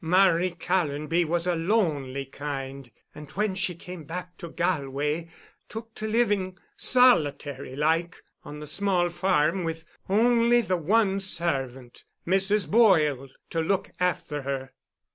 [0.03, 5.29] Mary Callonby was a lonely kind and when she came back to Galway
[5.69, 12.67] took to living solitary like on the small farm with only the one servant, Mrs.
[12.67, 14.71] Boyle, to look afther her."